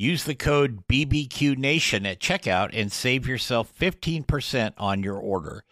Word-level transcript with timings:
Use 0.00 0.24
the 0.24 0.34
code 0.34 0.86
BBQNation 0.86 2.10
at 2.10 2.20
checkout 2.20 2.70
and 2.72 2.90
save 2.90 3.28
yourself 3.28 3.70
15% 3.78 4.72
on 4.78 5.02
your 5.02 5.18
order. 5.18 5.62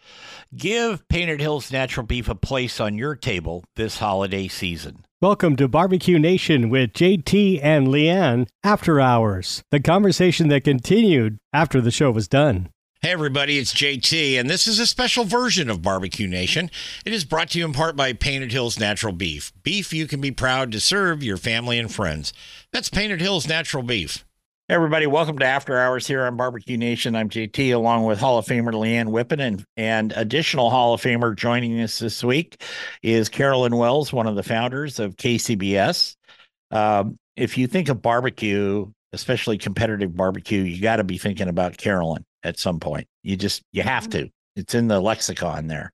Give 0.55 1.07
Painted 1.07 1.41
Hills 1.41 1.71
Natural 1.71 2.05
Beef 2.05 2.29
a 2.29 2.35
place 2.35 2.79
on 2.79 2.95
your 2.95 3.15
table 3.15 3.63
this 3.75 3.97
holiday 3.97 4.47
season. 4.47 5.03
Welcome 5.19 5.55
to 5.55 5.67
Barbecue 5.67 6.19
Nation 6.19 6.69
with 6.69 6.93
JT 6.93 7.59
and 7.63 7.87
Leanne 7.87 8.45
After 8.63 9.01
Hours, 9.01 9.63
the 9.71 9.79
conversation 9.79 10.49
that 10.49 10.63
continued 10.63 11.39
after 11.51 11.81
the 11.81 11.89
show 11.89 12.11
was 12.11 12.27
done. 12.27 12.69
Hey, 13.01 13.13
everybody, 13.13 13.57
it's 13.57 13.73
JT, 13.73 14.37
and 14.37 14.49
this 14.49 14.67
is 14.67 14.77
a 14.77 14.85
special 14.85 15.23
version 15.23 15.69
of 15.69 15.81
Barbecue 15.81 16.27
Nation. 16.27 16.69
It 17.05 17.13
is 17.13 17.23
brought 17.23 17.51
to 17.51 17.57
you 17.57 17.63
in 17.63 17.71
part 17.71 17.95
by 17.95 18.11
Painted 18.11 18.51
Hills 18.51 18.77
Natural 18.77 19.13
Beef. 19.13 19.53
Beef 19.63 19.93
you 19.93 20.05
can 20.05 20.19
be 20.19 20.31
proud 20.31 20.73
to 20.73 20.81
serve 20.81 21.23
your 21.23 21.37
family 21.37 21.79
and 21.79 21.89
friends. 21.89 22.33
That's 22.73 22.89
Painted 22.89 23.21
Hills 23.21 23.47
Natural 23.47 23.83
Beef. 23.83 24.25
Hey 24.69 24.75
everybody, 24.75 25.07
welcome 25.07 25.39
to 25.39 25.45
After 25.47 25.79
Hours 25.79 26.05
here 26.05 26.23
on 26.25 26.37
Barbecue 26.37 26.77
Nation. 26.77 27.15
I'm 27.15 27.27
JT 27.27 27.73
along 27.73 28.03
with 28.03 28.19
Hall 28.19 28.37
of 28.37 28.45
Famer 28.45 28.71
Leanne 28.71 29.07
Whippen 29.07 29.39
and, 29.39 29.65
and 29.75 30.13
additional 30.15 30.69
Hall 30.69 30.93
of 30.93 31.01
Famer 31.01 31.35
joining 31.35 31.81
us 31.81 31.97
this 31.97 32.23
week 32.23 32.61
is 33.01 33.29
Carolyn 33.29 33.75
Wells, 33.77 34.13
one 34.13 34.27
of 34.27 34.35
the 34.35 34.43
founders 34.43 34.99
of 34.99 35.15
KCBS. 35.15 36.15
Um, 36.69 37.17
if 37.35 37.57
you 37.57 37.65
think 37.65 37.89
of 37.89 38.03
barbecue, 38.03 38.85
especially 39.11 39.57
competitive 39.57 40.15
barbecue, 40.15 40.61
you 40.61 40.79
got 40.79 40.97
to 40.97 41.03
be 41.03 41.17
thinking 41.17 41.47
about 41.47 41.75
Carolyn 41.75 42.23
at 42.43 42.59
some 42.59 42.79
point. 42.79 43.07
You 43.23 43.37
just, 43.37 43.63
you 43.71 43.81
have 43.81 44.03
mm-hmm. 44.03 44.25
to. 44.25 44.31
It's 44.55 44.75
in 44.75 44.87
the 44.87 44.99
lexicon 44.99 45.65
there. 45.65 45.91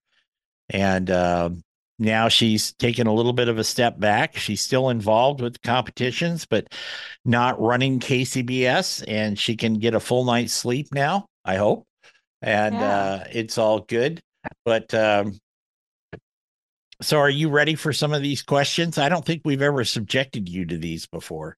And 0.69 1.09
uh, 1.09 1.51
now 1.97 2.27
she's 2.27 2.73
taken 2.73 3.07
a 3.07 3.13
little 3.13 3.33
bit 3.33 3.47
of 3.47 3.57
a 3.57 3.63
step 3.63 3.99
back. 3.99 4.35
She's 4.35 4.61
still 4.61 4.89
involved 4.89 5.41
with 5.41 5.61
competitions, 5.61 6.45
but 6.45 6.67
not 7.23 7.59
running 7.61 7.99
KCBS, 7.99 9.05
and 9.07 9.39
she 9.39 9.55
can 9.55 9.75
get 9.75 9.93
a 9.93 9.99
full 9.99 10.25
night's 10.25 10.53
sleep 10.53 10.87
now. 10.93 11.27
I 11.45 11.55
hope, 11.55 11.85
and 12.41 12.75
yeah. 12.75 12.97
uh, 12.97 13.23
it's 13.31 13.57
all 13.57 13.79
good. 13.79 14.21
But 14.65 14.93
um, 14.93 15.39
so, 17.01 17.19
are 17.19 17.29
you 17.29 17.49
ready 17.49 17.75
for 17.75 17.93
some 17.93 18.13
of 18.13 18.21
these 18.21 18.41
questions? 18.41 18.97
I 18.97 19.09
don't 19.09 19.25
think 19.25 19.41
we've 19.45 19.61
ever 19.61 19.83
subjected 19.83 20.49
you 20.49 20.65
to 20.65 20.77
these 20.77 21.07
before. 21.07 21.57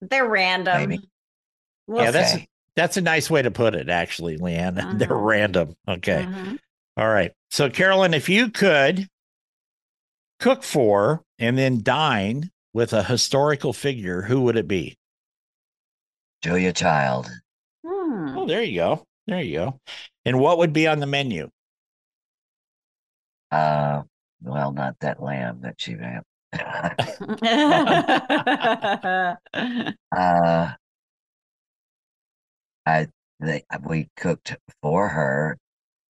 They're 0.00 0.28
random. 0.28 0.98
We'll 1.86 2.04
yeah, 2.04 2.10
that's 2.10 2.36
that's 2.76 2.96
a 2.96 3.00
nice 3.00 3.28
way 3.30 3.42
to 3.42 3.50
put 3.50 3.74
it, 3.74 3.88
actually, 3.88 4.38
Leanne. 4.38 4.78
Uh-huh. 4.78 4.92
They're 4.96 5.16
random. 5.16 5.74
Okay. 5.88 6.24
Uh-huh. 6.24 6.56
All 6.98 7.08
right. 7.08 7.30
So, 7.52 7.70
Carolyn, 7.70 8.12
if 8.12 8.28
you 8.28 8.50
could 8.50 9.06
cook 10.40 10.64
for 10.64 11.22
and 11.38 11.56
then 11.56 11.84
dine 11.84 12.50
with 12.74 12.92
a 12.92 13.04
historical 13.04 13.72
figure, 13.72 14.22
who 14.22 14.40
would 14.42 14.56
it 14.56 14.66
be? 14.66 14.96
Julia 16.42 16.72
Child. 16.72 17.30
Hmm. 17.86 18.36
Oh, 18.36 18.46
there 18.48 18.64
you 18.64 18.80
go. 18.80 19.04
There 19.28 19.40
you 19.40 19.54
go. 19.54 19.80
And 20.24 20.40
what 20.40 20.58
would 20.58 20.72
be 20.72 20.88
on 20.88 20.98
the 20.98 21.06
menu? 21.06 21.50
Uh, 23.52 24.02
well, 24.42 24.72
not 24.72 24.96
that 24.98 25.22
lamb 25.22 25.60
that 25.62 25.76
she 25.78 25.94
ran. 25.94 26.22
uh, 30.16 30.72
I 32.86 33.06
they, 33.38 33.62
we 33.86 34.08
cooked 34.16 34.56
for 34.82 35.08
her 35.08 35.56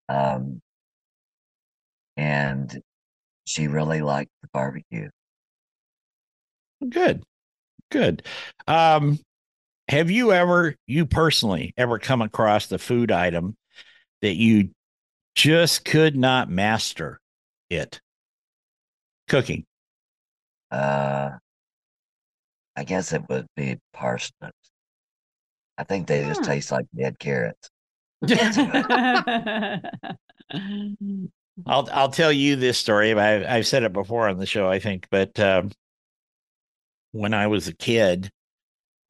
um, 0.09 0.63
and 2.19 2.83
she 3.47 3.69
really 3.69 4.03
liked 4.03 4.31
the 4.43 4.49
barbecue. 4.53 5.09
Good, 6.87 7.23
good. 7.91 8.23
Um, 8.67 9.19
have 9.89 10.11
you 10.11 10.33
ever, 10.33 10.75
you 10.87 11.07
personally, 11.07 11.73
ever 11.79 11.99
come 11.99 12.21
across 12.21 12.67
the 12.67 12.79
food 12.79 13.11
item 13.11 13.57
that 14.21 14.35
you 14.35 14.71
just 15.35 15.85
could 15.85 16.17
not 16.17 16.51
master 16.51 17.21
it? 17.71 18.01
Cooking. 19.29 19.65
Uh, 20.71 21.31
I 22.77 22.85
guess 22.85 23.13
it 23.13 23.23
would 23.29 23.47
be 23.57 23.79
parsnips. 23.93 24.71
I 25.79 25.85
think 25.85 26.09
they 26.09 26.25
just 26.25 26.41
hmm. 26.41 26.47
taste 26.47 26.73
like 26.73 26.87
dead 26.95 27.19
carrots. 27.19 27.71
I'll 31.67 31.89
I'll 31.93 32.11
tell 32.11 32.33
you 32.33 32.57
this 32.57 32.79
story. 32.79 33.13
I, 33.13 33.57
I've 33.57 33.67
said 33.67 33.83
it 33.83 33.93
before 33.93 34.29
on 34.29 34.39
the 34.39 34.47
show, 34.47 34.69
I 34.69 34.79
think, 34.79 35.07
but 35.11 35.39
um, 35.41 35.71
when 37.13 37.35
I 37.35 37.47
was 37.49 37.69
a 37.69 37.75
kid, 37.75 38.31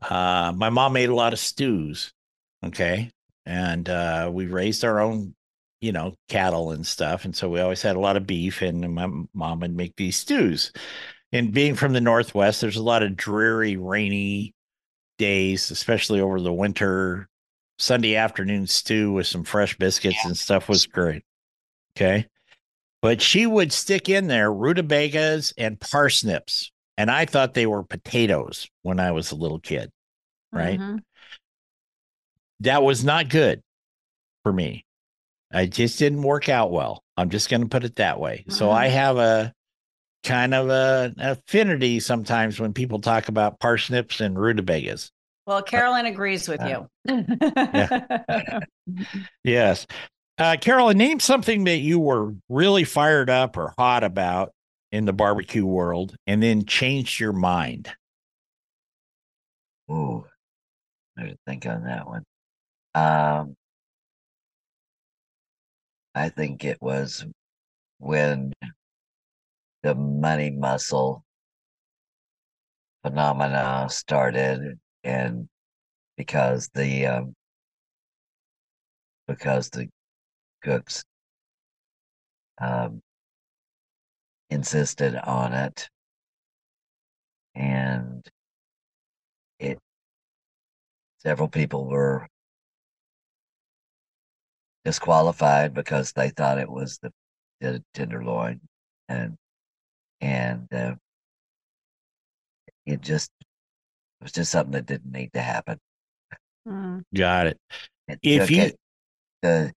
uh, 0.08 0.52
my 0.56 0.70
mom 0.70 0.92
made 0.94 1.08
a 1.08 1.14
lot 1.14 1.32
of 1.32 1.38
stews. 1.38 2.12
Okay, 2.64 3.10
and 3.44 3.88
uh, 3.88 4.30
we 4.32 4.46
raised 4.46 4.84
our 4.84 5.00
own, 5.00 5.34
you 5.80 5.92
know, 5.92 6.14
cattle 6.28 6.72
and 6.72 6.86
stuff, 6.86 7.24
and 7.24 7.36
so 7.36 7.48
we 7.48 7.60
always 7.60 7.82
had 7.82 7.96
a 7.96 8.00
lot 8.00 8.16
of 8.16 8.26
beef. 8.26 8.62
And 8.62 8.94
my 8.94 9.08
mom 9.34 9.60
would 9.60 9.76
make 9.76 9.96
these 9.96 10.16
stews. 10.16 10.72
And 11.32 11.52
being 11.52 11.74
from 11.74 11.92
the 11.92 12.00
northwest, 12.00 12.62
there's 12.62 12.76
a 12.76 12.82
lot 12.82 13.02
of 13.02 13.16
dreary, 13.16 13.76
rainy 13.76 14.54
days, 15.18 15.70
especially 15.70 16.20
over 16.20 16.40
the 16.40 16.52
winter. 16.52 17.28
Sunday 17.80 18.16
afternoon 18.16 18.66
stew 18.66 19.12
with 19.12 19.28
some 19.28 19.44
fresh 19.44 19.78
biscuits 19.78 20.16
yeah. 20.24 20.28
and 20.28 20.36
stuff 20.36 20.68
was 20.68 20.86
great. 20.86 21.22
Okay 21.96 22.26
but 23.02 23.22
she 23.22 23.46
would 23.46 23.72
stick 23.72 24.08
in 24.08 24.28
there 24.28 24.52
rutabagas 24.52 25.52
and 25.56 25.80
parsnips. 25.80 26.70
And 26.96 27.10
I 27.10 27.26
thought 27.26 27.54
they 27.54 27.66
were 27.66 27.84
potatoes 27.84 28.68
when 28.82 28.98
I 28.98 29.12
was 29.12 29.30
a 29.30 29.36
little 29.36 29.60
kid, 29.60 29.90
right? 30.52 30.78
Mm-hmm. 30.78 30.96
That 32.60 32.82
was 32.82 33.04
not 33.04 33.28
good 33.28 33.62
for 34.42 34.52
me. 34.52 34.84
I 35.52 35.66
just 35.66 35.98
didn't 35.98 36.22
work 36.22 36.48
out 36.48 36.72
well. 36.72 37.02
I'm 37.16 37.30
just 37.30 37.48
going 37.48 37.62
to 37.62 37.68
put 37.68 37.84
it 37.84 37.96
that 37.96 38.18
way. 38.18 38.38
Mm-hmm. 38.38 38.52
So 38.52 38.70
I 38.70 38.86
mm-hmm. 38.86 38.96
have 38.96 39.16
a 39.18 39.52
kind 40.24 40.54
of 40.54 40.68
a 40.68 41.14
affinity 41.18 42.00
sometimes 42.00 42.58
when 42.58 42.72
people 42.72 43.00
talk 43.00 43.28
about 43.28 43.60
parsnips 43.60 44.20
and 44.20 44.38
rutabagas. 44.38 45.10
Well, 45.46 45.62
Carolyn 45.62 46.04
agrees 46.06 46.46
with 46.48 46.60
uh, 46.60 46.84
you. 47.06 48.60
yes. 49.44 49.86
Uh, 50.38 50.56
Carolyn, 50.60 50.96
name 50.96 51.18
something 51.18 51.64
that 51.64 51.78
you 51.78 51.98
were 51.98 52.32
really 52.48 52.84
fired 52.84 53.28
up 53.28 53.56
or 53.56 53.74
hot 53.76 54.04
about 54.04 54.52
in 54.92 55.04
the 55.04 55.12
barbecue 55.12 55.66
world 55.66 56.14
and 56.28 56.40
then 56.40 56.64
changed 56.64 57.18
your 57.18 57.32
mind. 57.32 57.90
Ooh, 59.90 60.24
I 61.18 61.34
think 61.44 61.66
on 61.66 61.82
that 61.84 62.06
one. 62.06 62.22
Um, 62.94 63.56
I 66.14 66.28
think 66.28 66.64
it 66.64 66.78
was 66.80 67.26
when 67.98 68.52
the 69.82 69.96
money 69.96 70.50
muscle 70.50 71.24
phenomena 73.02 73.88
started 73.90 74.78
and 75.02 75.48
because 76.16 76.68
the 76.74 77.06
um, 77.06 77.34
because 79.26 79.70
the 79.70 79.88
cooks 80.62 81.04
um, 82.60 83.00
insisted 84.50 85.14
on 85.16 85.52
it, 85.52 85.88
and 87.54 88.26
it 89.58 89.78
several 91.18 91.48
people 91.48 91.88
were 91.88 92.26
disqualified 94.84 95.74
because 95.74 96.12
they 96.12 96.30
thought 96.30 96.58
it 96.58 96.70
was 96.70 96.98
the, 97.02 97.12
the 97.60 97.82
tenderloin, 97.94 98.60
and 99.08 99.36
and 100.20 100.72
uh, 100.72 100.94
it 102.86 103.00
just 103.00 103.30
it 103.40 104.24
was 104.24 104.32
just 104.32 104.50
something 104.50 104.72
that 104.72 104.86
didn't 104.86 105.12
need 105.12 105.32
to 105.34 105.40
happen. 105.40 105.78
Mm. 106.66 107.02
Got 107.14 107.48
it. 107.48 107.58
it 108.08 108.18
if 108.22 108.50
you 108.50 108.62
it, 108.62 108.76
the 109.42 109.72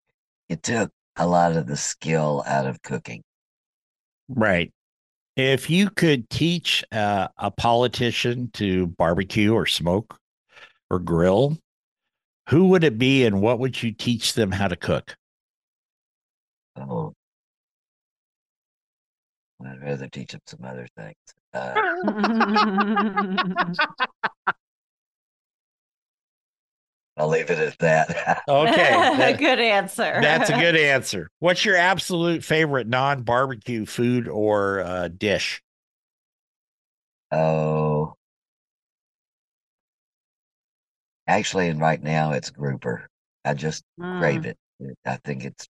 it 0.50 0.64
took 0.64 0.92
a 1.16 1.28
lot 1.28 1.56
of 1.56 1.68
the 1.68 1.78
skill 1.78 2.44
out 2.46 2.66
of 2.66 2.82
cooking. 2.82 3.24
Right. 4.28 4.74
If 5.36 5.70
you 5.70 5.90
could 5.90 6.30
teach 6.30 6.84
uh, 6.92 7.30
a 7.38 7.52
politician 7.52 8.50
to 8.54 8.88
barbecue 8.88 9.54
or 9.54 9.66
smoke 9.66 10.18
or 10.90 11.00
grill, 11.00 11.58
who 12.50 12.66
would 12.70 12.84
it 12.84 12.98
be 12.98 13.26
and 13.26 13.42
what 13.42 13.60
would 13.60 13.82
you 13.82 13.92
teach 13.92 14.34
them 14.34 14.52
how 14.52 14.68
to 14.68 14.76
cook? 14.76 15.16
Oh, 16.76 17.14
I'd 19.66 19.82
rather 19.82 20.08
teach 20.08 20.32
them 20.32 20.42
some 20.46 20.66
other 20.66 20.88
things. 20.96 21.16
Uh, 21.54 21.76
I'll 27.20 27.28
leave 27.28 27.50
it 27.52 27.60
at 27.60 27.78
that. 27.80 28.44
Okay. 28.50 28.74
that- 29.18 29.38
good 29.38 29.60
answer. 29.60 30.20
that's 30.22 30.50
a 30.50 30.54
good 30.54 30.76
answer. 30.78 31.30
What's 31.40 31.64
your 31.66 31.76
absolute 31.76 32.44
favorite 32.44 32.88
non 32.88 33.22
barbecue 33.24 33.86
food 33.86 34.28
or 34.28 34.80
uh, 34.80 35.10
dish? 35.10 35.62
oh, 37.32 38.16
actually, 41.28 41.68
and 41.70 41.80
right 41.80 42.02
now 42.02 42.32
it's 42.32 42.50
grouper. 42.50 43.08
I 43.46 43.54
just 43.54 43.84
crave 44.00 44.42
Mm. 44.42 44.46
it. 44.46 44.58
It- 44.80 44.98
I 45.06 45.18
think 45.24 45.44
it's, 45.46 45.68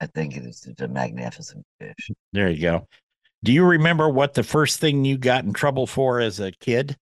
I 0.00 0.06
think 0.06 0.36
it 0.36 0.44
is 0.44 0.60
just 0.60 0.80
a 0.82 0.88
magnificent 0.88 1.64
fish. 1.80 2.10
There 2.32 2.50
you 2.50 2.60
go. 2.60 2.88
Do 3.42 3.52
you 3.52 3.64
remember 3.64 4.08
what 4.08 4.34
the 4.34 4.42
first 4.42 4.80
thing 4.80 5.04
you 5.04 5.16
got 5.16 5.44
in 5.44 5.52
trouble 5.52 5.86
for 5.86 6.20
as 6.20 6.40
a 6.40 6.52
kid? 6.52 6.96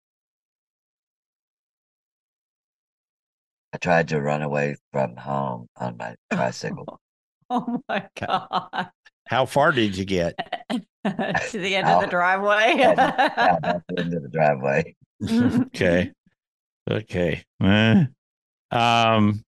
I 3.73 3.79
tried 3.79 4.09
to 4.09 4.21
run 4.21 4.43
away 4.43 4.77
from 4.93 5.17
home 5.17 5.67
on 5.77 5.97
my 5.97 6.15
tricycle. 6.33 7.01
Oh 7.49 7.83
my 7.89 8.07
god! 8.19 8.91
How 9.27 9.47
far 9.47 9.73
did 9.73 9.97
you 9.97 10.05
get? 10.05 10.35
to 10.71 11.59
the 11.59 11.77
end 11.77 11.89
of 11.89 12.03
the 12.03 12.07
driveway. 12.09 12.75
Yeah, 12.79 13.59
that's 13.63 13.85
the 13.89 14.01
end 14.01 14.15
of 14.15 14.23
the 14.23 14.29
driveway. 14.29 14.95
Okay. 15.23 16.13
Okay. 16.91 17.45
Eh. 17.63 18.05
Um, 18.71 19.43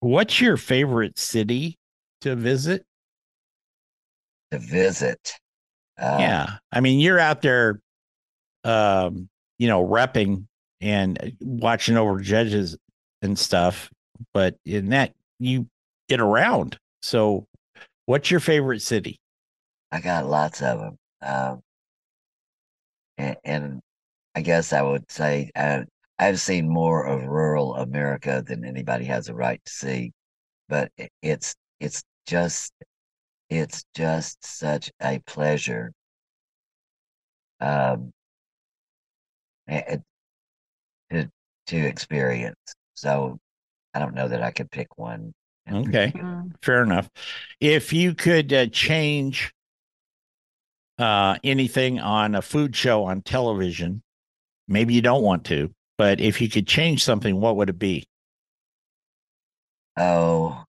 what's 0.00 0.40
your 0.40 0.56
favorite 0.56 1.18
city 1.18 1.78
to 2.22 2.34
visit? 2.36 2.84
To 4.52 4.58
visit. 4.58 5.34
Uh, 6.00 6.16
yeah. 6.20 6.46
I 6.72 6.80
mean, 6.80 7.00
you're 7.00 7.18
out 7.18 7.42
there, 7.42 7.80
um, 8.64 9.28
you 9.58 9.68
know, 9.68 9.84
repping 9.84 10.46
and 10.80 11.18
uh, 11.22 11.26
watching 11.40 11.96
over 11.96 12.20
judges 12.20 12.76
and 13.22 13.38
stuff, 13.38 13.90
but 14.32 14.56
in 14.64 14.90
that 14.90 15.12
you 15.38 15.66
get 16.08 16.20
around. 16.20 16.78
So, 17.02 17.46
what's 18.06 18.30
your 18.30 18.40
favorite 18.40 18.82
city? 18.82 19.20
I 19.90 20.00
got 20.00 20.26
lots 20.26 20.62
of 20.62 20.78
them. 20.78 20.98
Um, 21.22 21.60
and, 23.16 23.36
and 23.44 23.80
I 24.34 24.40
guess 24.42 24.72
I 24.72 24.82
would 24.82 25.10
say 25.10 25.50
uh, 25.56 25.82
I've 26.18 26.40
seen 26.40 26.68
more 26.68 27.04
of 27.04 27.22
rural 27.24 27.76
America 27.76 28.42
than 28.46 28.64
anybody 28.64 29.04
has 29.06 29.28
a 29.28 29.34
right 29.34 29.60
to 29.64 29.72
see, 29.72 30.12
but 30.68 30.90
it's 31.22 31.54
it's 31.80 32.02
just 32.26 32.72
it's 33.50 33.84
just 33.94 34.44
such 34.44 34.90
a 35.02 35.20
pleasure. 35.26 35.92
Um, 37.60 38.12
to 41.10 41.30
to 41.66 41.76
experience. 41.76 42.74
So 42.98 43.38
I 43.94 44.00
don't 44.00 44.14
know 44.14 44.26
that 44.26 44.42
I 44.42 44.50
could 44.50 44.70
pick 44.70 44.98
one. 44.98 45.32
Okay. 45.70 46.06
particular. 46.06 46.24
Mm. 46.24 46.52
Fair 46.62 46.82
enough. 46.82 47.08
If 47.60 47.92
you 47.92 48.14
could 48.14 48.52
uh, 48.52 48.66
change 48.66 49.52
uh, 50.98 51.36
anything 51.44 52.00
on 52.00 52.34
a 52.34 52.42
food 52.42 52.74
show 52.74 53.04
on 53.04 53.22
television, 53.22 54.02
maybe 54.66 54.94
you 54.94 55.02
don't 55.02 55.22
want 55.22 55.44
to, 55.44 55.72
but 55.96 56.20
if 56.20 56.40
you 56.40 56.48
could 56.48 56.66
change 56.66 57.04
something, 57.04 57.40
what 57.40 57.56
would 57.56 57.70
it 57.70 57.78
be? 57.78 58.04
Oh, 59.96 60.64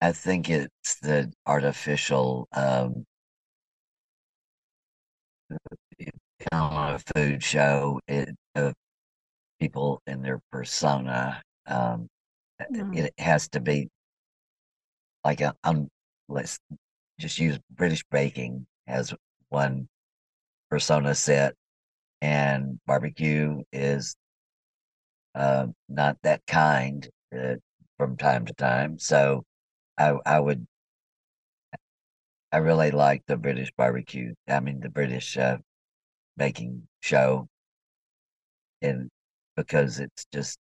I 0.00 0.12
think 0.12 0.50
it's 0.50 0.96
the 1.00 1.32
artificial 1.46 2.48
um 2.52 3.04
on 6.52 6.94
a 6.94 6.98
food 7.14 7.42
show 7.42 8.00
it 8.06 8.30
of 8.54 8.74
people 9.60 10.02
in 10.06 10.22
their 10.22 10.40
persona. 10.52 11.42
Um 11.66 12.08
uh, 12.60 12.64
Mm. 12.70 13.06
it 13.06 13.14
has 13.18 13.48
to 13.50 13.60
be 13.60 13.88
like 15.24 15.40
a 15.40 15.54
um 15.64 15.88
let's 16.28 16.58
just 17.18 17.38
use 17.38 17.58
British 17.70 18.04
baking 18.10 18.66
as 18.86 19.14
one 19.48 19.88
persona 20.70 21.14
set 21.14 21.54
and 22.22 22.78
barbecue 22.86 23.62
is 23.72 24.16
uh, 25.34 25.66
not 25.88 26.16
that 26.22 26.44
kind 26.46 27.08
uh, 27.36 27.54
from 27.96 28.16
time 28.16 28.44
to 28.46 28.54
time. 28.54 28.98
So 28.98 29.44
I 29.98 30.14
I 30.26 30.40
would 30.40 30.66
I 32.52 32.58
really 32.58 32.90
like 32.90 33.24
the 33.26 33.36
British 33.36 33.70
barbecue. 33.76 34.34
I 34.48 34.60
mean 34.60 34.80
the 34.80 34.88
British 34.90 35.36
uh, 35.36 35.58
baking 36.36 36.88
show, 37.00 37.48
and 38.82 39.10
because 39.58 39.98
it's 39.98 40.24
just 40.32 40.56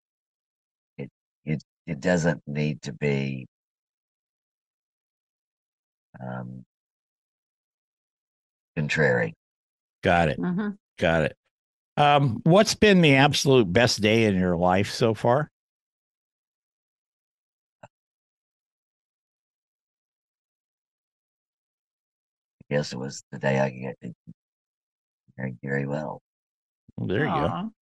it 0.98 1.10
it 1.46 1.64
it 1.86 2.00
doesn't 2.00 2.42
need 2.48 2.82
to 2.82 2.92
be 2.94 3.46
um 6.20 6.66
contrary. 8.76 9.36
Got 10.04 10.30
it. 10.30 10.40
Mhm. 10.40 10.78
Got 10.98 11.24
it. 11.24 11.38
Um, 11.96 12.42
what's 12.44 12.74
been 12.74 13.02
the 13.02 13.16
absolute 13.16 13.72
best 13.72 14.02
day 14.02 14.26
in 14.26 14.36
your 14.36 14.58
life 14.58 14.92
so 14.92 15.14
far? 15.14 15.52
I 17.84 17.88
guess 22.70 22.94
it 22.94 22.98
was 22.98 23.24
the 23.32 23.38
day 23.40 23.60
I 23.60 23.70
get 23.70 23.96
to 24.02 24.14
marry 25.38 25.56
Gary 25.62 25.86
Well. 25.86 26.22
Well, 26.98 27.08
there 27.08 27.26
you 27.26 27.32
Aw. 27.32 27.64
go. 27.64 27.74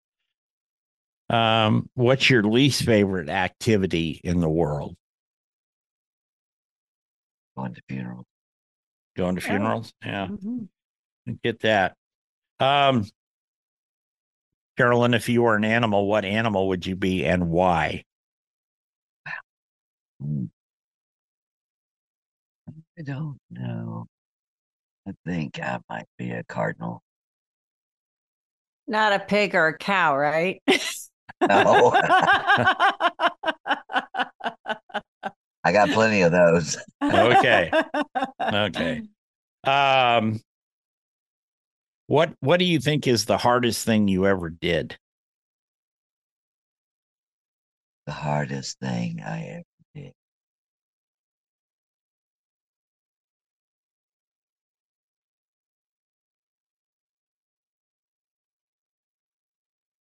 Um, 1.29 1.89
what's 1.95 2.29
your 2.29 2.43
least 2.43 2.83
favorite 2.83 3.29
activity 3.29 4.21
in 4.23 4.39
the 4.39 4.49
world? 4.49 4.95
Going 7.57 7.73
to 7.73 7.81
funerals. 7.89 8.25
Going 9.15 9.35
to 9.35 9.41
funerals? 9.41 9.93
Yeah. 10.03 10.27
Mhm. 10.27 10.67
Get 11.43 11.61
that. 11.61 11.95
Um, 12.59 13.05
Carolyn, 14.77 15.13
if 15.13 15.29
you 15.29 15.41
were 15.41 15.55
an 15.55 15.63
animal, 15.63 16.05
what 16.07 16.25
animal 16.25 16.67
would 16.67 16.85
you 16.85 16.95
be 16.95 17.25
and 17.25 17.49
why? 17.49 18.03
Hmm. 20.21 20.45
I 22.97 23.01
don't 23.01 23.39
know. 23.49 24.05
I 25.07 25.11
think 25.25 25.59
I 25.59 25.79
might 25.89 26.07
be 26.17 26.31
a 26.31 26.43
cardinal. 26.43 27.01
Not 28.87 29.13
a 29.13 29.19
pig 29.19 29.55
or 29.55 29.67
a 29.67 29.77
cow, 29.77 30.15
right? 30.15 30.61
No, 31.47 31.91
I 35.63 35.71
got 35.71 35.89
plenty 35.89 36.21
of 36.21 36.31
those. 36.31 36.77
Okay. 37.03 37.71
Okay. 38.41 39.01
Um, 39.65 40.41
what 42.07 42.33
what 42.39 42.57
do 42.57 42.65
you 42.65 42.79
think 42.79 43.07
is 43.07 43.25
the 43.25 43.37
hardest 43.37 43.85
thing 43.85 44.07
you 44.07 44.27
ever 44.27 44.49
did? 44.49 44.97
The 48.07 48.13
hardest 48.13 48.79
thing 48.79 49.21
I 49.21 49.43
ever 49.45 49.63
did. 49.93 50.13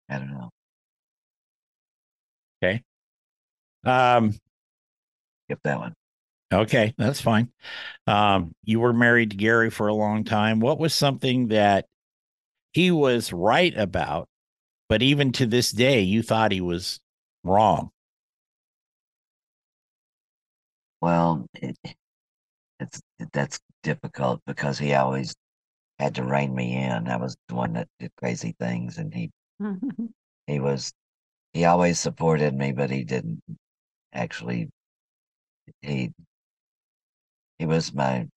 I 0.09 0.19
don't 0.19 0.31
know. 0.31 0.51
Um, 3.85 4.35
Skip 5.47 5.61
that 5.65 5.79
one. 5.79 5.95
okay, 6.53 6.95
that's 6.97 7.21
fine. 7.21 7.51
Um, 8.07 8.53
you 8.65 8.81
were 8.81 8.93
married 8.93 9.31
to 9.31 9.37
Gary 9.37 9.71
for 9.71 9.89
a 9.89 9.95
long 9.95 10.25
time. 10.25 10.61
What 10.61 10.79
was 10.79 10.95
something 10.95 11.49
that 11.49 11.87
he 12.73 12.91
was 12.91 13.33
right 13.33 13.77
about, 13.77 14.29
but 14.89 15.03
even 15.03 15.33
to 15.33 15.47
this 15.47 15.71
day, 15.71 16.01
you 16.01 16.23
thought 16.23 16.53
he 16.53 16.61
was 16.61 17.01
wrong? 17.45 17.91
Well, 21.01 21.47
it, 21.55 21.77
it's 22.81 23.01
that's 23.33 23.61
difficult 23.83 24.41
because 24.47 24.79
he 24.79 24.95
always 24.95 25.35
had 25.99 26.15
to 26.17 26.25
rein 26.25 26.55
me 26.55 26.77
in. 26.83 27.09
I 27.09 27.17
was 27.17 27.37
the 27.49 27.55
one 27.55 27.75
that 27.75 27.89
did 27.99 28.11
crazy 28.17 28.55
things, 28.59 28.99
and 28.99 29.13
he 29.15 29.31
he 30.47 30.61
was 30.61 30.93
he 31.55 31.65
always 31.65 31.99
supported 31.99 32.55
me, 32.55 32.73
but 32.73 32.91
he 32.91 33.05
didn't 33.05 33.43
actually. 34.15 34.71
He 35.83 36.13
he 37.59 37.67
was 37.67 37.93
my 37.93 38.29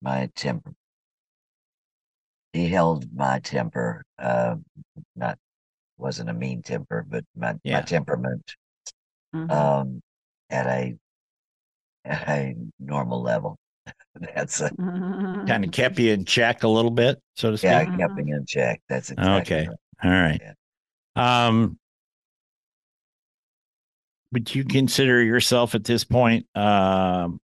my 0.00 0.26
temper. 0.36 0.72
He 2.54 2.68
held 2.68 3.12
my 3.12 3.38
temper. 3.40 4.02
Uh, 4.18 4.56
not 5.16 5.38
wasn't 5.98 6.30
a 6.30 6.34
mean 6.34 6.62
temper, 6.62 7.04
but 7.08 7.24
my 7.36 7.56
Yeah. 7.64 7.78
my 7.78 7.82
temperament 7.82 8.56
Mhm. 9.34 9.50
um 9.50 10.02
at 10.50 10.66
a 10.66 10.96
at 12.04 12.28
a 12.28 12.54
normal 12.78 13.22
level. 13.22 13.56
That's 14.14 14.60
a, 14.60 14.72
Kind 15.46 15.64
of 15.64 15.72
kept 15.72 15.98
you 15.98 16.12
in 16.12 16.24
check 16.24 16.62
a 16.62 16.68
little 16.68 16.90
bit, 16.90 17.20
so 17.36 17.50
to 17.50 17.58
speak. 17.58 17.70
yeah, 17.70 17.78
I 17.78 17.86
kept 17.86 18.16
me 18.16 18.32
in 18.32 18.44
check. 18.46 18.80
That's 18.88 19.10
exactly 19.10 19.56
Okay. 19.58 19.68
right. 19.68 19.76
All 20.02 20.10
right. 20.10 20.40
Um, 21.16 21.78
would 24.32 24.54
you 24.54 24.64
consider 24.64 25.22
yourself 25.22 25.74
at 25.74 25.84
this 25.84 26.04
point 26.04 26.46
um, 26.56 27.40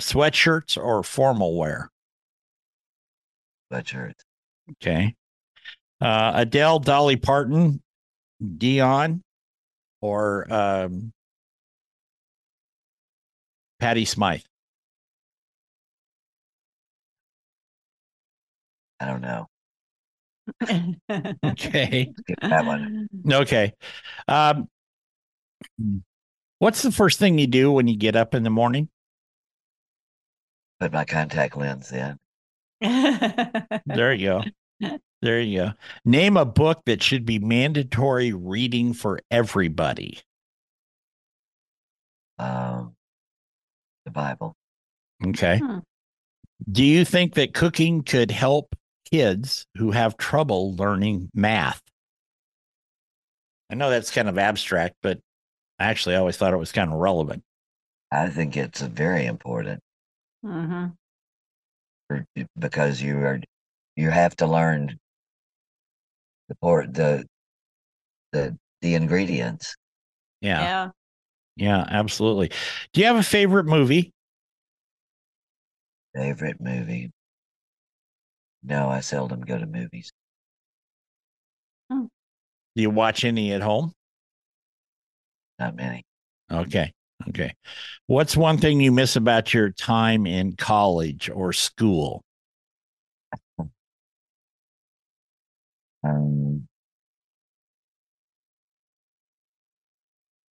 sweatshirts 0.00 0.76
or 0.76 1.02
formal 1.02 1.56
wear? 1.56 1.90
Sweatshirts. 3.72 4.20
Okay. 4.72 5.14
Uh, 6.00 6.32
Adele, 6.34 6.80
Dolly 6.80 7.16
Parton, 7.16 7.82
Dion, 8.58 9.22
or 10.02 10.52
um, 10.52 11.12
Patty 13.80 14.04
Smythe? 14.04 14.42
I 19.00 19.06
don't 19.06 19.22
know. 19.22 19.48
Okay. 21.44 22.12
Skip 22.18 22.40
that 22.42 22.66
one. 22.66 23.08
Okay. 23.30 23.72
Um, 24.28 24.68
what's 26.58 26.82
the 26.82 26.92
first 26.92 27.18
thing 27.18 27.38
you 27.38 27.46
do 27.46 27.72
when 27.72 27.88
you 27.88 27.96
get 27.96 28.16
up 28.16 28.34
in 28.34 28.42
the 28.42 28.50
morning? 28.50 28.88
Put 30.80 30.92
my 30.92 31.04
contact 31.04 31.56
lens 31.56 31.92
in. 31.92 32.18
There 33.86 34.12
you 34.12 34.26
go. 34.80 34.98
There 35.22 35.40
you 35.40 35.58
go. 35.58 35.72
Name 36.04 36.36
a 36.36 36.44
book 36.44 36.82
that 36.84 37.02
should 37.02 37.24
be 37.24 37.38
mandatory 37.38 38.32
reading 38.32 38.92
for 38.92 39.20
everybody. 39.30 40.20
Um, 42.38 42.94
the 44.04 44.10
Bible. 44.10 44.54
Okay. 45.24 45.58
Hmm. 45.58 45.78
Do 46.70 46.84
you 46.84 47.04
think 47.04 47.34
that 47.34 47.54
cooking 47.54 48.02
could 48.02 48.30
help 48.30 48.74
kids 49.14 49.64
who 49.76 49.92
have 49.92 50.16
trouble 50.16 50.74
learning 50.74 51.30
math? 51.34 51.80
I 53.70 53.76
know 53.76 53.88
that's 53.88 54.10
kind 54.10 54.28
of 54.28 54.38
abstract, 54.38 54.96
but 55.02 55.20
I 55.78 55.84
actually, 55.84 56.16
I 56.16 56.18
always 56.18 56.36
thought 56.36 56.52
it 56.52 56.56
was 56.58 56.72
kind 56.72 56.92
of 56.92 56.98
relevant. 56.98 57.44
I 58.10 58.28
think 58.28 58.56
it's 58.56 58.80
very 58.80 59.26
important 59.26 59.80
Mhm. 60.44 60.96
for, 62.08 62.26
because 62.58 63.00
you 63.00 63.18
are 63.18 63.40
you 63.94 64.10
have 64.10 64.34
to 64.36 64.46
learn 64.46 64.98
the 66.48 66.56
port 66.56 66.92
the 66.92 67.24
the 68.32 68.58
the 68.82 68.94
ingredients. 68.96 69.76
Yeah. 70.40 70.60
Yeah. 70.60 70.90
Yeah, 71.56 71.84
absolutely. 71.88 72.50
Do 72.92 73.00
you 73.00 73.06
have 73.06 73.16
a 73.16 73.22
favorite 73.22 73.66
movie? 73.66 74.12
Favorite 76.14 76.60
movie? 76.60 77.12
No, 78.64 78.88
I 78.88 79.00
seldom 79.00 79.42
go 79.42 79.58
to 79.58 79.66
movies. 79.66 80.10
Do 82.76 82.82
you 82.82 82.90
watch 82.90 83.24
any 83.24 83.52
at 83.52 83.62
home? 83.62 83.92
Not 85.58 85.76
many. 85.76 86.04
Okay. 86.50 86.92
Okay. 87.28 87.54
What's 88.06 88.36
one 88.36 88.58
thing 88.58 88.80
you 88.80 88.90
miss 88.90 89.16
about 89.16 89.54
your 89.54 89.70
time 89.70 90.26
in 90.26 90.56
college 90.56 91.30
or 91.30 91.52
school? 91.52 92.22
Um, 96.02 96.68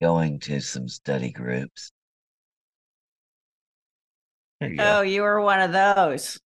going 0.01 0.39
to 0.39 0.59
some 0.59 0.87
study 0.87 1.31
groups. 1.31 1.91
You. 4.61 4.77
Oh, 4.79 5.01
you 5.01 5.21
were 5.23 5.41
one 5.41 5.59
of 5.61 5.71
those. 5.73 6.39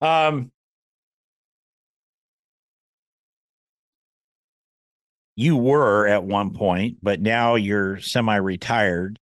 Um, 0.00 0.50
you 5.36 5.56
were 5.56 6.06
at 6.06 6.24
one 6.24 6.52
point, 6.52 6.98
but 7.02 7.20
now 7.20 7.54
you're 7.54 8.00
semi-retired. 8.00 9.18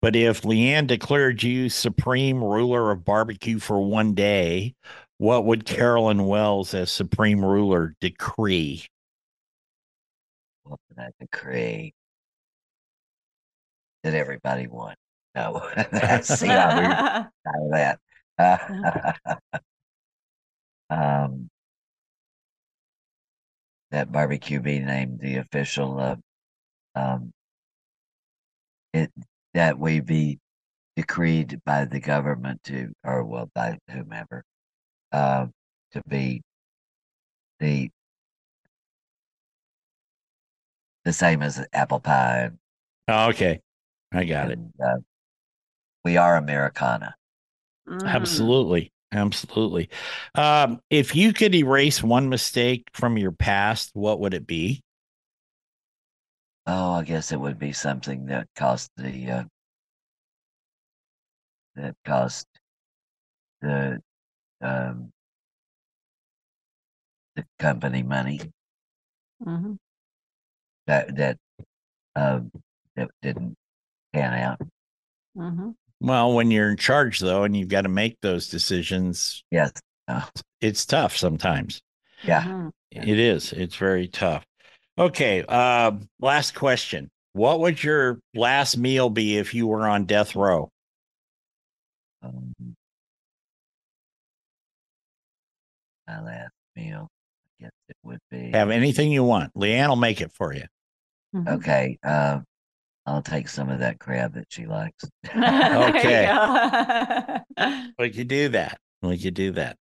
But 0.00 0.14
if 0.14 0.42
Leanne 0.42 0.86
declared 0.86 1.42
you 1.42 1.68
supreme 1.68 2.42
ruler 2.42 2.90
of 2.90 3.04
barbecue 3.04 3.58
for 3.58 3.80
one 3.80 4.14
day, 4.14 4.74
what 5.18 5.44
would 5.44 5.64
Carolyn 5.64 6.26
Wells, 6.26 6.72
as 6.74 6.90
supreme 6.90 7.44
ruler, 7.44 7.94
decree? 8.00 8.86
What 10.62 10.78
would 10.88 10.98
I 10.98 11.10
decree? 11.18 11.94
That 14.02 14.14
everybody 14.14 14.66
won. 14.66 14.94
No, 15.34 15.60
see 16.22 16.46
how 16.48 16.78
we 16.78 17.70
that. 17.72 17.98
um, 20.90 21.48
that 23.90 24.12
barbecue 24.12 24.60
be 24.60 24.78
named 24.80 25.18
the 25.20 25.36
official 25.36 25.98
uh, 25.98 26.16
um, 26.94 27.32
it 28.92 29.10
that 29.54 29.78
we 29.78 30.00
be 30.00 30.38
decreed 30.96 31.60
by 31.64 31.84
the 31.84 32.00
government 32.00 32.62
to 32.64 32.92
or 33.04 33.24
well 33.24 33.50
by 33.54 33.78
whomever 33.90 34.44
uh, 35.12 35.46
to 35.92 36.02
be 36.08 36.42
the 37.60 37.90
the 41.04 41.12
same 41.12 41.42
as 41.42 41.64
apple 41.72 42.00
pie 42.00 42.40
and, 42.44 42.58
Oh, 43.10 43.30
okay. 43.30 43.60
I 44.12 44.24
got 44.24 44.50
it. 44.50 44.58
uh, 44.82 44.96
we 46.04 46.16
are 46.16 46.36
Americana. 46.36 47.14
Mhm. 47.86 48.06
Absolutely. 48.06 48.92
Absolutely. 49.12 49.88
Um, 50.34 50.80
if 50.90 51.16
you 51.16 51.32
could 51.32 51.54
erase 51.54 52.02
one 52.02 52.28
mistake 52.28 52.88
from 52.92 53.16
your 53.16 53.32
past, 53.32 53.90
what 53.94 54.20
would 54.20 54.34
it 54.34 54.46
be? 54.46 54.82
Oh, 56.66 56.92
I 56.92 57.04
guess 57.04 57.32
it 57.32 57.40
would 57.40 57.58
be 57.58 57.72
something 57.72 58.26
that 58.26 58.48
cost 58.54 58.90
the 58.96 59.30
uh, 59.30 59.44
that 61.76 61.96
cost 62.04 62.46
the 63.62 64.02
um, 64.60 65.10
the 67.36 67.46
company 67.58 68.02
money 68.02 68.40
Mhm. 69.40 69.78
that 70.86 71.16
that 71.16 71.38
um, 72.16 72.50
that 72.96 73.08
didn't 73.22 73.56
pan 74.12 74.34
out. 74.34 74.60
Mhm. 75.36 75.74
Well, 76.00 76.32
when 76.34 76.50
you're 76.50 76.70
in 76.70 76.76
charge, 76.76 77.18
though, 77.20 77.44
and 77.44 77.56
you've 77.56 77.68
got 77.68 77.82
to 77.82 77.88
make 77.88 78.20
those 78.20 78.48
decisions, 78.48 79.44
Yes, 79.50 79.72
it's 80.60 80.86
tough 80.86 81.16
sometimes. 81.16 81.82
yeah. 82.22 82.42
Mhm. 82.44 82.70
It 82.90 83.18
is. 83.18 83.52
It's 83.52 83.76
very 83.76 84.08
tough. 84.08 84.44
Okay. 84.96 85.44
Uh, 85.48 85.92
last 86.20 86.54
question. 86.54 87.10
What 87.34 87.60
would 87.60 87.82
your 87.84 88.20
last 88.34 88.76
meal 88.78 89.10
be 89.10 89.36
if 89.38 89.54
you 89.54 89.66
were 89.66 89.86
on 89.86 90.06
death 90.06 90.34
row? 90.34 90.70
Um, 92.22 92.54
my 96.06 96.20
last 96.20 96.52
meal, 96.74 97.08
I 97.60 97.64
guess 97.64 97.70
it 97.88 97.96
would 98.02 98.18
be 98.30 98.50
Have 98.52 98.70
anything 98.70 99.12
you 99.12 99.22
want. 99.22 99.52
Leanne 99.54 99.88
will 99.88 99.96
make 99.96 100.20
it 100.20 100.32
for 100.32 100.52
you. 100.54 100.64
Mhm. 101.34 101.58
okay. 101.58 101.98
Uh, 102.02 102.40
I'll 103.08 103.22
take 103.22 103.48
some 103.48 103.68
of 103.70 103.80
that 103.80 103.98
crab 103.98 104.34
that 104.34 104.46
she 104.50 104.66
likes. 104.66 105.04
There 105.34 105.88
you 105.88 105.98
Okay. 105.98 107.88
We 107.98 108.10
could 108.10 108.28
do 108.28 108.48
that. 108.50 108.78
We 109.02 109.18
could 109.18 109.34
do 109.34 109.52
that. 109.52 109.76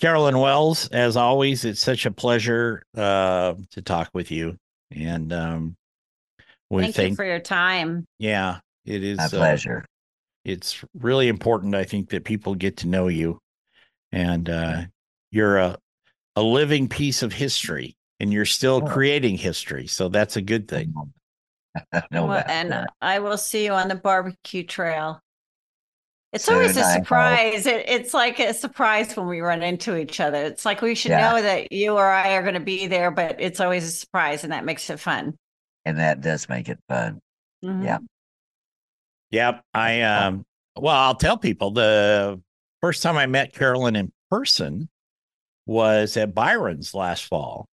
Carolyn 0.00 0.38
Wells, 0.38 0.88
as 0.88 1.16
always, 1.16 1.64
it's 1.64 1.80
such 1.80 2.04
a 2.04 2.10
pleasure 2.10 2.82
uh, 2.96 3.54
to 3.70 3.82
talk 3.82 4.10
with 4.12 4.30
you. 4.30 4.56
And 4.90 5.32
um, 5.32 5.76
we 6.68 6.82
Thank 6.84 6.94
think, 6.94 7.10
you 7.12 7.16
for 7.16 7.24
your 7.24 7.40
time. 7.40 8.04
yeah, 8.18 8.58
it 8.84 9.02
is. 9.02 9.18
My 9.18 9.24
uh, 9.24 9.28
pleasure. 9.30 9.84
it's 10.44 10.84
really 10.94 11.28
important 11.28 11.74
i 11.74 11.82
think 11.84 12.10
that 12.10 12.24
people 12.24 12.54
get 12.54 12.76
to 12.78 12.86
know 12.88 13.08
you 13.08 13.38
and 14.12 14.48
uh, 14.48 14.82
you're 15.32 15.58
a, 15.58 15.76
a 16.36 16.42
living 16.42 16.88
piece 16.88 17.22
of 17.24 17.32
history 17.32 17.96
and 18.20 18.32
you're 18.32 18.44
still 18.44 18.80
Oh. 18.84 18.86
creating 18.86 19.38
history 19.38 19.86
so 19.88 20.08
that's 20.08 20.36
a 20.36 20.42
good 20.42 20.68
thing 20.68 20.92
no, 22.10 22.26
Well, 22.26 22.32
about 22.38 22.50
and. 22.50 22.86
I 23.00 23.18
will 23.20 23.38
see 23.38 23.64
you 23.64 23.72
on 23.72 23.88
the 23.88 23.94
barbecue 23.94 24.64
trail. 24.64 25.20
It's 26.32 26.48
always 26.48 26.74
Soon, 26.74 26.82
a 26.82 26.86
I 26.86 26.92
hope. 26.94 27.02
surprise. 27.04 27.66
It, 27.66 27.88
it's 27.88 28.12
like 28.12 28.38
a 28.40 28.52
surprise 28.52 29.16
when 29.16 29.26
we 29.26 29.40
run 29.40 29.62
into 29.62 29.96
each 29.96 30.20
other. 30.20 30.44
It's 30.44 30.64
like 30.66 30.82
we 30.82 30.94
should 30.94 31.12
Yeah. 31.12 31.30
know 31.30 31.42
that 31.42 31.72
you 31.72 31.92
or 31.92 32.06
I 32.06 32.34
are 32.34 32.42
going 32.42 32.54
to 32.54 32.60
be 32.60 32.86
there, 32.88 33.10
but 33.10 33.36
it's 33.40 33.60
always 33.60 33.84
a 33.84 33.90
surprise, 33.90 34.42
and 34.44 34.52
that 34.52 34.64
makes 34.64 34.90
it 34.90 35.00
fun. 35.00 35.36
and 35.84 35.98
that 35.98 36.20
does 36.20 36.48
make 36.48 36.68
it 36.68 36.78
fun. 36.88 37.20
Mhm. 37.64 37.84
Yeah. 37.84 37.98
yep 39.30 39.62
i 39.74 40.02
um 40.02 40.44
well 40.76 40.94
i'll 40.96 41.14
tell 41.14 41.36
people 41.38 41.70
the 41.70 42.40
first 42.80 43.02
time 43.02 43.16
i 43.16 43.26
met 43.26 43.52
carolyn 43.54 43.96
in 43.96 44.12
person 44.30 44.88
was 45.66 46.16
at 46.16 46.34
byron's 46.34 46.92
last 46.94 47.24
fall 47.24 47.66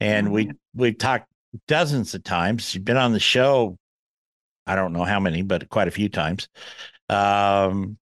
and 0.00 0.32
we 0.32 0.50
we 0.74 0.92
talked 0.92 1.26
dozens 1.66 2.14
of 2.14 2.22
times. 2.24 2.68
She's 2.68 2.82
been 2.82 2.96
on 2.96 3.12
the 3.12 3.20
show. 3.20 3.76
I 4.66 4.74
don't 4.74 4.92
know 4.92 5.04
how 5.04 5.18
many, 5.20 5.42
but 5.42 5.68
quite 5.68 5.88
a 5.88 5.92
few 5.92 6.08
times. 6.08 6.48
Um, 7.08 7.96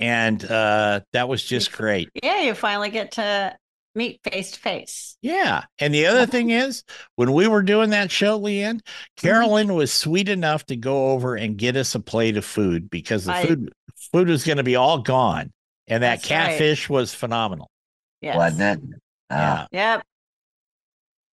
and 0.00 0.42
uh, 0.44 1.00
that 1.12 1.28
was 1.28 1.42
just 1.44 1.72
great. 1.72 2.08
Yeah, 2.22 2.40
you 2.40 2.54
finally 2.54 2.90
get 2.90 3.12
to 3.12 3.56
meet 3.94 4.20
face 4.22 4.52
to 4.52 4.60
face. 4.60 5.16
Yeah. 5.22 5.64
And 5.78 5.92
the 5.92 6.06
other 6.06 6.24
thing 6.24 6.50
is, 6.50 6.84
when 7.16 7.32
we 7.32 7.48
were 7.48 7.62
doing 7.62 7.90
that 7.90 8.10
show, 8.10 8.38
Leanne, 8.38 8.80
Mm-hmm. 8.80 9.26
Carolyn 9.26 9.74
was 9.74 9.92
sweet 9.92 10.28
enough 10.28 10.64
to 10.66 10.76
go 10.76 11.08
over 11.10 11.34
and 11.34 11.56
get 11.56 11.76
us 11.76 11.94
a 11.96 12.00
plate 12.00 12.36
of 12.36 12.44
food 12.44 12.88
because 12.88 13.24
the 13.24 13.32
I- 13.34 13.46
food 13.46 13.72
food 14.12 14.28
was 14.28 14.44
going 14.44 14.58
to 14.58 14.62
be 14.62 14.76
all 14.76 14.98
gone. 15.02 15.50
And 15.88 16.02
that 16.02 16.20
That's 16.22 16.30
right. 16.30 16.48
catfish 16.50 16.88
was 16.88 17.12
phenomenal. 17.12 17.68
Yes. 18.20 18.36
wasn't 18.36 18.84
it? 18.84 19.00
Uh, 19.30 19.66
Yeah. 19.72 19.94
Yep. 19.96 20.02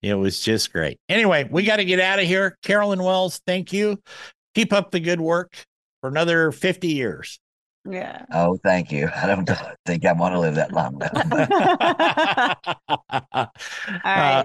It 0.05 0.13
was 0.13 0.39
just 0.39 0.71
great. 0.71 0.99
Anyway, 1.09 1.49
we 1.49 1.63
got 1.63 1.77
to 1.77 1.85
get 1.85 1.99
out 1.99 2.19
of 2.19 2.25
here. 2.25 2.59
Carolyn 2.61 3.01
Wells, 3.01 3.41
thank 3.47 3.73
you. 3.73 3.99
Keep 4.53 4.71
up 4.71 4.91
the 4.91 4.99
good 4.99 5.19
work 5.19 5.65
for 5.99 6.09
another 6.09 6.51
50 6.51 6.89
years. 6.89 7.39
Yeah. 7.89 8.23
Oh, 8.31 8.59
thank 8.63 8.91
you. 8.91 9.09
I 9.15 9.25
don't 9.25 9.49
think 9.87 10.05
I 10.05 10.13
want 10.13 10.35
to 10.35 10.39
live 10.39 10.53
that 10.55 10.71
long. 10.71 11.01
All 11.01 11.09
All 13.33 13.49
right. 14.03 14.03
Uh, 14.03 14.43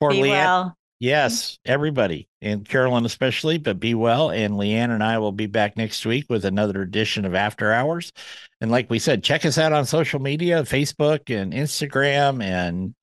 for 0.00 0.10
Be 0.10 0.18
Leanne, 0.18 0.30
well. 0.30 0.76
Yes, 0.98 1.58
everybody, 1.64 2.28
and 2.42 2.68
Carolyn 2.68 3.06
especially, 3.06 3.56
but 3.56 3.80
be 3.80 3.94
well. 3.94 4.30
And 4.30 4.52
Leanne 4.54 4.90
and 4.90 5.02
I 5.02 5.16
will 5.16 5.32
be 5.32 5.46
back 5.46 5.78
next 5.78 6.04
week 6.04 6.26
with 6.28 6.44
another 6.44 6.82
edition 6.82 7.24
of 7.24 7.34
After 7.34 7.72
Hours. 7.72 8.12
And 8.60 8.70
like 8.70 8.90
we 8.90 8.98
said, 8.98 9.24
check 9.24 9.46
us 9.46 9.56
out 9.56 9.72
on 9.72 9.86
social 9.86 10.20
media 10.20 10.62
Facebook 10.62 11.34
and 11.34 11.54
Instagram. 11.54 12.42
And 12.42 12.94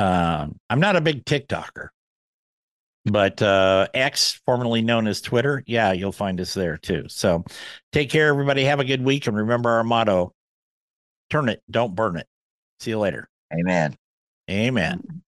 um, 0.00 0.56
I'm 0.70 0.80
not 0.80 0.96
a 0.96 1.00
big 1.00 1.24
TikToker, 1.24 1.88
but 3.04 3.42
uh, 3.42 3.88
X, 3.92 4.40
formerly 4.46 4.82
known 4.82 5.06
as 5.06 5.20
Twitter, 5.20 5.62
yeah, 5.66 5.92
you'll 5.92 6.12
find 6.12 6.40
us 6.40 6.54
there 6.54 6.76
too. 6.76 7.04
So 7.08 7.44
take 7.92 8.10
care, 8.10 8.28
everybody. 8.28 8.64
Have 8.64 8.80
a 8.80 8.84
good 8.84 9.04
week. 9.04 9.26
And 9.26 9.36
remember 9.36 9.70
our 9.70 9.84
motto 9.84 10.32
turn 11.28 11.48
it, 11.48 11.62
don't 11.70 11.94
burn 11.94 12.16
it. 12.16 12.26
See 12.80 12.90
you 12.90 12.98
later. 12.98 13.28
Amen. 13.52 13.96
Amen. 14.50 15.02